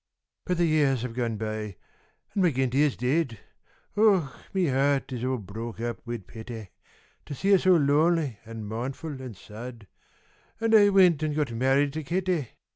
But 0.45 0.57
the 0.57 0.65
years 0.65 1.03
have 1.03 1.13
gone 1.13 1.37
by, 1.37 1.75
an' 2.33 2.41
McGinty 2.41 2.73
is 2.73 2.97
dead! 2.97 3.37
Och! 3.95 4.33
me 4.51 4.65
heart 4.65 5.11
was 5.11 5.23
all 5.23 5.37
broke 5.37 5.79
up 5.79 6.01
wid 6.07 6.25
pity 6.25 6.71
To 7.27 7.35
see 7.35 7.51
her 7.51 7.59
so 7.59 7.75
lonely, 7.75 8.39
an' 8.43 8.63
mournful, 8.65 9.21
an' 9.21 9.35
sad, 9.35 9.85
An' 10.59 10.73
I 10.73 10.89
wint 10.89 11.21
an' 11.21 11.35
got 11.35 11.51
married 11.51 11.93
to 11.93 12.03
Kitty! 12.03 12.47